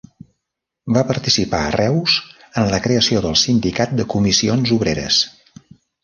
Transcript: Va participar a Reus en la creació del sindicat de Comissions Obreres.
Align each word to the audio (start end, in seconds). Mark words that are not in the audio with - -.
Va 0.95 1.01
participar 1.09 1.59
a 1.65 1.73
Reus 1.75 2.15
en 2.61 2.71
la 2.71 2.79
creació 2.85 3.21
del 3.25 3.35
sindicat 3.41 3.93
de 3.99 4.07
Comissions 4.15 4.73
Obreres. 4.79 5.21